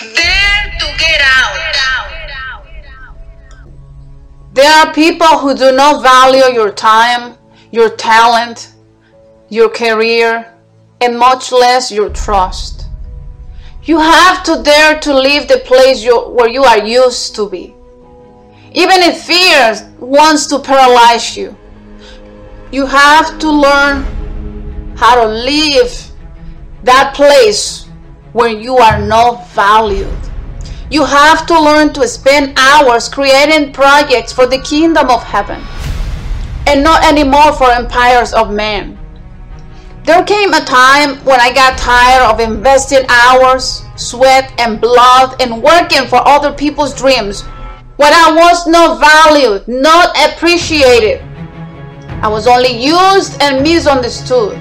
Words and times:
Dare 0.00 0.78
to 0.78 0.86
get 0.98 1.20
out. 1.20 1.50
There 4.52 4.70
are 4.70 4.92
people 4.92 5.38
who 5.38 5.54
do 5.54 5.70
not 5.72 6.02
value 6.02 6.52
your 6.52 6.72
time, 6.72 7.36
your 7.70 7.88
talent, 7.90 8.74
your 9.48 9.68
career, 9.68 10.52
and 11.00 11.18
much 11.18 11.52
less 11.52 11.92
your 11.92 12.10
trust. 12.10 12.86
You 13.84 13.98
have 13.98 14.42
to 14.44 14.62
dare 14.62 14.98
to 15.00 15.18
leave 15.18 15.48
the 15.48 15.58
place 15.64 16.02
you, 16.02 16.18
where 16.30 16.48
you 16.48 16.64
are 16.64 16.84
used 16.84 17.34
to 17.36 17.48
be. 17.48 17.74
Even 18.72 19.02
if 19.02 19.22
fear 19.22 19.92
wants 19.98 20.46
to 20.46 20.58
paralyze 20.58 21.36
you, 21.36 21.56
you 22.72 22.86
have 22.86 23.38
to 23.38 23.50
learn 23.50 24.04
how 24.96 25.14
to 25.22 25.28
leave 25.28 26.10
that 26.82 27.14
place 27.14 27.88
where 28.32 28.48
you 28.48 28.76
are 28.76 29.00
not 29.00 29.48
valued. 29.50 30.16
You 30.90 31.04
have 31.04 31.46
to 31.46 31.60
learn 31.60 31.92
to 31.94 32.08
spend 32.08 32.58
hours 32.58 33.08
creating 33.08 33.72
projects 33.72 34.32
for 34.32 34.46
the 34.46 34.60
kingdom 34.60 35.08
of 35.08 35.22
heaven 35.22 35.62
and 36.66 36.82
not 36.82 37.04
anymore 37.04 37.52
for 37.52 37.70
empires 37.70 38.32
of 38.32 38.52
men. 38.52 38.98
There 40.04 40.24
came 40.24 40.54
a 40.54 40.64
time 40.64 41.16
when 41.24 41.40
I 41.40 41.52
got 41.52 41.78
tired 41.78 42.24
of 42.24 42.40
investing 42.40 43.04
hours, 43.08 43.82
sweat, 43.96 44.52
and 44.58 44.80
blood 44.80 45.40
in 45.40 45.62
working 45.62 46.08
for 46.08 46.26
other 46.26 46.52
people's 46.52 46.94
dreams 46.94 47.42
when 47.96 48.12
I 48.12 48.32
was 48.34 48.66
not 48.66 48.98
valued, 48.98 49.68
not 49.68 50.16
appreciated. 50.26 51.20
I 52.22 52.28
was 52.28 52.46
only 52.46 52.72
used 52.82 53.40
and 53.42 53.62
misunderstood. 53.62 54.56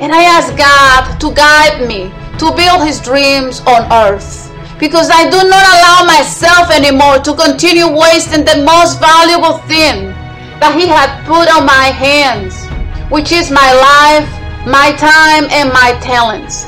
And 0.00 0.12
I 0.12 0.24
asked 0.24 0.56
God 0.56 1.18
to 1.20 1.32
guide 1.34 1.86
me 1.86 2.12
to 2.42 2.50
build 2.58 2.82
His 2.82 2.98
dreams 2.98 3.62
on 3.70 3.86
earth. 3.92 4.50
Because 4.82 5.14
I 5.14 5.30
do 5.30 5.38
not 5.46 5.62
allow 5.62 6.02
myself 6.02 6.74
anymore 6.74 7.22
to 7.22 7.38
continue 7.38 7.86
wasting 7.86 8.42
the 8.42 8.66
most 8.66 8.98
valuable 8.98 9.62
thing 9.70 10.10
that 10.58 10.74
He 10.74 10.90
had 10.90 11.22
put 11.22 11.46
on 11.46 11.62
my 11.62 11.94
hands, 11.94 12.66
which 13.14 13.30
is 13.30 13.54
my 13.54 13.70
life, 13.78 14.26
my 14.66 14.90
time, 14.98 15.46
and 15.54 15.70
my 15.70 15.94
talents. 16.02 16.66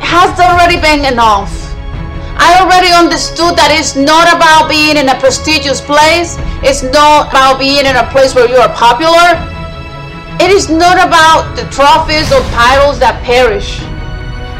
It 0.00 0.08
has 0.08 0.40
already 0.40 0.80
been 0.80 1.04
enough. 1.04 1.52
I 2.40 2.64
already 2.64 2.96
understood 2.96 3.60
that 3.60 3.76
it's 3.76 3.92
not 3.92 4.32
about 4.32 4.72
being 4.72 4.96
in 4.96 5.12
a 5.12 5.20
prestigious 5.20 5.84
place, 5.84 6.40
it's 6.64 6.82
not 6.82 7.28
about 7.28 7.60
being 7.60 7.84
in 7.84 7.94
a 7.94 8.08
place 8.08 8.34
where 8.34 8.48
you 8.48 8.56
are 8.56 8.72
popular. 8.72 9.36
It 10.40 10.48
is 10.48 10.72
not 10.72 10.96
about 10.96 11.54
the 11.60 11.68
trophies 11.68 12.32
or 12.32 12.40
titles 12.56 12.98
that 12.98 13.20
perish, 13.22 13.84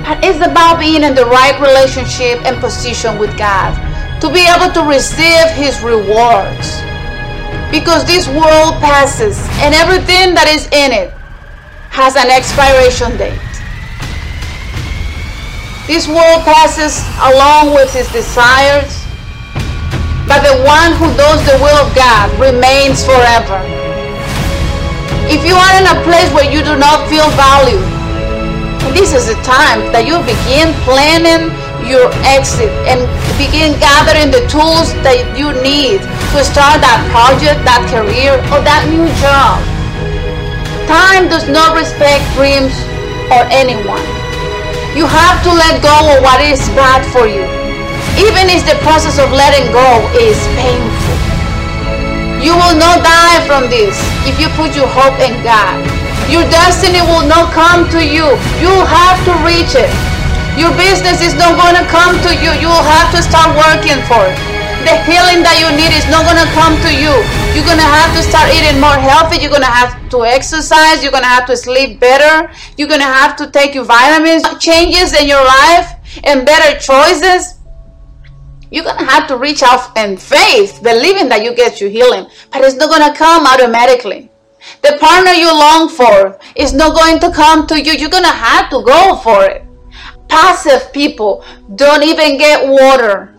but 0.04 0.20
it's 0.22 0.44
about 0.44 0.78
being 0.78 1.02
in 1.02 1.14
the 1.14 1.24
right 1.24 1.56
relationship 1.58 2.44
and 2.44 2.60
position 2.60 3.18
with 3.18 3.32
God 3.40 3.72
to 4.20 4.28
be 4.28 4.44
able 4.44 4.68
to 4.76 4.84
receive 4.84 5.48
His 5.56 5.80
rewards. 5.80 6.84
Because 7.72 8.04
this 8.04 8.28
world 8.28 8.76
passes 8.84 9.40
and 9.64 9.74
everything 9.74 10.36
that 10.36 10.46
is 10.46 10.68
in 10.76 10.92
it 10.92 11.10
has 11.88 12.20
an 12.20 12.28
expiration 12.28 13.16
date. 13.16 13.40
This 15.88 16.04
world 16.06 16.44
passes 16.44 17.00
along 17.32 17.72
with 17.72 17.88
its 17.96 18.12
desires, 18.12 18.92
but 20.28 20.44
the 20.44 20.60
one 20.68 20.92
who 21.00 21.08
does 21.16 21.40
the 21.48 21.56
will 21.64 21.80
of 21.80 21.88
God 21.96 22.28
remains 22.36 23.00
forever. 23.08 23.56
If 25.32 25.40
you 25.48 25.56
are 25.56 25.74
in 25.80 25.88
a 25.88 25.96
place 26.04 26.28
where 26.36 26.44
you 26.44 26.60
do 26.60 26.76
not 26.76 27.08
feel 27.08 27.26
valued, 27.40 28.03
this 28.92 29.16
is 29.16 29.32
the 29.32 29.38
time 29.40 29.80
that 29.96 30.04
you 30.04 30.20
begin 30.28 30.68
planning 30.84 31.48
your 31.88 32.12
exit 32.28 32.68
and 32.84 33.00
begin 33.40 33.76
gathering 33.80 34.28
the 34.28 34.44
tools 34.52 34.92
that 35.00 35.20
you 35.36 35.52
need 35.64 36.00
to 36.32 36.40
start 36.44 36.80
that 36.84 37.00
project, 37.08 37.64
that 37.64 37.84
career, 37.88 38.36
or 38.52 38.60
that 38.60 38.84
new 38.92 39.08
job. 39.20 39.60
Time 40.84 41.32
does 41.32 41.48
not 41.48 41.72
respect 41.72 42.20
dreams 42.36 42.74
or 43.32 43.48
anyone. 43.48 44.04
You 44.92 45.08
have 45.08 45.40
to 45.48 45.52
let 45.52 45.80
go 45.80 45.96
of 46.12 46.22
what 46.22 46.44
is 46.44 46.60
bad 46.76 47.02
for 47.08 47.24
you, 47.26 47.44
even 48.20 48.52
if 48.52 48.62
the 48.68 48.78
process 48.84 49.16
of 49.16 49.32
letting 49.32 49.66
go 49.72 49.88
is 50.16 50.38
painful. 50.54 51.18
You 52.44 52.52
will 52.52 52.76
not 52.76 53.00
die 53.00 53.40
from 53.48 53.70
this 53.72 53.96
if 54.28 54.38
you 54.38 54.48
put 54.52 54.76
your 54.76 54.86
hope 54.86 55.18
in 55.20 55.32
God. 55.42 56.03
Your 56.32 56.44
destiny 56.48 57.04
will 57.04 57.26
not 57.28 57.52
come 57.52 57.88
to 57.92 58.00
you. 58.00 58.24
You 58.58 58.72
have 58.88 59.18
to 59.28 59.32
reach 59.44 59.76
it. 59.76 59.92
Your 60.56 60.70
business 60.78 61.20
is 61.20 61.34
not 61.34 61.58
going 61.58 61.76
to 61.76 61.84
come 61.90 62.14
to 62.24 62.32
you. 62.38 62.54
You 62.62 62.70
will 62.70 62.86
have 62.86 63.10
to 63.12 63.20
start 63.20 63.52
working 63.58 63.98
for 64.06 64.22
it. 64.22 64.38
The 64.86 64.96
healing 65.08 65.40
that 65.42 65.56
you 65.58 65.68
need 65.74 65.90
is 65.96 66.04
not 66.12 66.28
going 66.28 66.36
to 66.36 66.50
come 66.52 66.76
to 66.84 66.92
you. 66.92 67.12
You're 67.56 67.64
going 67.64 67.80
to 67.80 67.88
have 67.88 68.12
to 68.14 68.22
start 68.22 68.52
eating 68.52 68.78
more 68.80 68.94
healthy. 68.94 69.40
You're 69.40 69.50
going 69.50 69.64
to 69.64 69.72
have 69.72 69.96
to 70.10 70.24
exercise. 70.24 71.02
You're 71.02 71.10
going 71.10 71.24
to 71.24 71.34
have 71.34 71.46
to 71.46 71.56
sleep 71.56 71.98
better. 71.98 72.52
You're 72.76 72.88
going 72.88 73.00
to 73.00 73.08
have 73.08 73.34
to 73.36 73.50
take 73.50 73.74
your 73.74 73.84
vitamins. 73.84 74.44
Changes 74.60 75.12
in 75.12 75.26
your 75.26 75.44
life 75.44 75.96
and 76.24 76.44
better 76.44 76.78
choices. 76.78 77.58
You're 78.70 78.84
going 78.84 78.98
to 78.98 79.04
have 79.04 79.26
to 79.28 79.36
reach 79.36 79.62
out 79.62 79.96
in 79.96 80.16
faith, 80.16 80.80
believing 80.82 81.28
that 81.30 81.42
you 81.42 81.54
get 81.54 81.80
your 81.80 81.90
healing. 81.90 82.26
But 82.52 82.62
it's 82.62 82.76
not 82.76 82.90
going 82.90 83.10
to 83.10 83.16
come 83.16 83.46
automatically. 83.46 84.30
The 84.82 84.98
partner 85.00 85.32
you 85.32 85.50
long 85.52 85.88
for 85.88 86.38
is 86.56 86.72
not 86.72 86.94
going 86.94 87.18
to 87.20 87.32
come 87.32 87.66
to 87.68 87.80
you. 87.80 87.92
You're 87.92 88.10
going 88.10 88.24
to 88.24 88.28
have 88.28 88.70
to 88.70 88.82
go 88.82 89.16
for 89.16 89.44
it. 89.44 89.64
Passive 90.28 90.92
people 90.92 91.44
don't 91.76 92.02
even 92.02 92.38
get 92.38 92.66
water. 92.66 93.34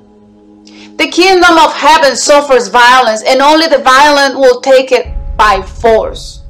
The 0.97 1.09
kingdom 1.12 1.58
of 1.58 1.74
heaven 1.74 2.16
suffers 2.16 2.69
violence, 2.69 3.22
and 3.24 3.41
only 3.41 3.68
the 3.68 3.80
violent 3.80 4.36
will 4.36 4.62
take 4.62 4.91
it 4.91 5.08
by 5.38 5.62
force. 5.62 6.41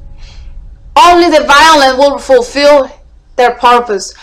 Only 0.96 1.28
the 1.28 1.44
violent 1.44 1.98
will 1.98 2.18
fulfill 2.18 2.90
their 3.36 3.52
purpose. 3.52 4.14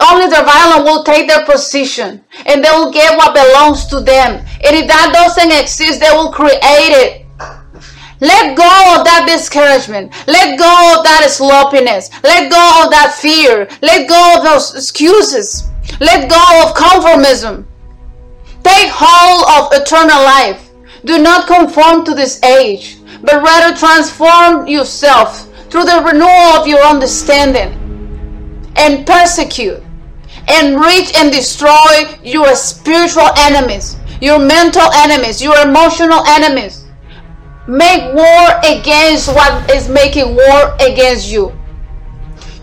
Only 0.00 0.26
the 0.26 0.42
violent 0.42 0.84
will 0.84 1.04
take 1.04 1.28
their 1.28 1.44
position 1.44 2.24
and 2.46 2.62
they 2.62 2.70
will 2.70 2.92
get 2.92 3.16
what 3.16 3.34
belongs 3.34 3.86
to 3.86 4.00
them. 4.00 4.44
And 4.64 4.76
if 4.76 4.86
that 4.86 5.10
doesn't 5.12 5.50
exist, 5.50 6.00
they 6.00 6.10
will 6.10 6.32
create 6.32 6.60
it. 6.62 7.26
Let 8.20 8.56
go 8.56 8.64
of 8.98 9.04
that 9.04 9.26
discouragement. 9.28 10.12
Let 10.26 10.58
go 10.58 10.98
of 10.98 11.04
that 11.04 11.26
sloppiness. 11.30 12.10
Let 12.22 12.50
go 12.50 12.84
of 12.84 12.90
that 12.90 13.14
fear. 13.14 13.68
Let 13.80 14.08
go 14.08 14.34
of 14.36 14.44
those 14.44 14.74
excuses. 14.74 15.68
Let 16.00 16.28
go 16.28 16.42
of 16.62 16.74
conformism. 16.74 17.64
Take 18.64 18.90
hold 18.90 19.44
of 19.54 19.80
eternal 19.80 20.22
life. 20.22 20.70
Do 21.04 21.22
not 21.22 21.46
conform 21.46 22.04
to 22.04 22.14
this 22.14 22.42
age, 22.42 22.98
but 23.22 23.42
rather 23.42 23.76
transform 23.76 24.66
yourself 24.66 25.48
through 25.70 25.84
the 25.84 26.02
renewal 26.04 26.58
of 26.58 26.66
your 26.66 26.80
understanding 26.80 27.74
and 28.76 29.06
persecute, 29.06 29.82
and 30.48 30.80
reach 30.80 31.14
and 31.16 31.32
destroy 31.32 32.18
your 32.22 32.54
spiritual 32.54 33.28
enemies, 33.36 33.96
your 34.20 34.38
mental 34.38 34.90
enemies, 34.92 35.42
your 35.42 35.56
emotional 35.58 36.24
enemies. 36.26 36.77
Make 37.68 38.14
war 38.14 38.58
against 38.64 39.28
what 39.28 39.70
is 39.70 39.90
making 39.90 40.34
war 40.34 40.74
against 40.80 41.30
you. 41.30 41.52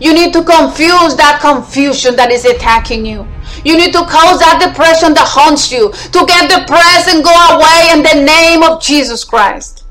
You 0.00 0.12
need 0.12 0.32
to 0.32 0.42
confuse 0.42 1.14
that 1.14 1.38
confusion 1.40 2.16
that 2.16 2.32
is 2.32 2.44
attacking 2.44 3.06
you. 3.06 3.24
You 3.64 3.76
need 3.76 3.92
to 3.92 4.00
cause 4.00 4.40
that 4.40 4.58
depression 4.60 5.14
that 5.14 5.26
haunts 5.26 5.70
you 5.70 5.92
to 5.92 6.26
get 6.26 6.50
depressed 6.50 7.08
and 7.08 7.22
go 7.22 7.32
away 7.54 7.94
in 7.94 8.02
the 8.02 8.26
name 8.26 8.64
of 8.64 8.82
Jesus 8.82 9.22
Christ. 9.22 9.84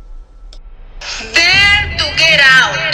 Dare 1.33 1.97
to 1.97 2.17
get 2.17 2.41
out. 2.41 2.84